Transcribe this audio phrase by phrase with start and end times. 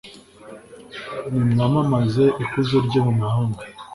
[1.31, 3.61] nimwamamaze ikuzo rye mu mahanga